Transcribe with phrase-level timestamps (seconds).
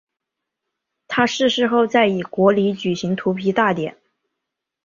[1.07, 3.95] 他逝世后在以国礼举行荼毗大典。